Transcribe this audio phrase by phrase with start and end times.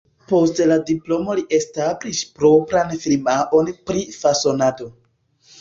[0.29, 4.91] Post la diplomo li establis propran firmaon pri fasonado.